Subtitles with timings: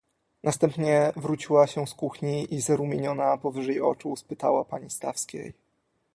[0.43, 5.53] "Następnie wróciła się z kuchni i zarumieniona powyżej oczu, spytała pani Stawskiej."